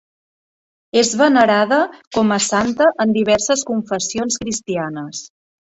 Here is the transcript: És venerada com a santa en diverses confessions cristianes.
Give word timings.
És 1.01 1.11
venerada 1.19 1.79
com 2.17 2.35
a 2.39 2.41
santa 2.49 2.91
en 3.07 3.15
diverses 3.19 3.69
confessions 3.73 4.43
cristianes. 4.45 5.27